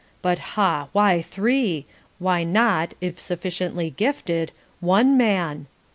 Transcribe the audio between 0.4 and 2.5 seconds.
Ha! why THREE? Why